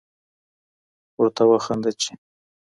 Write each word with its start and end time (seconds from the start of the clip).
ورته 1.19 1.43
وخانده 1.51 1.91
چي 2.01 2.11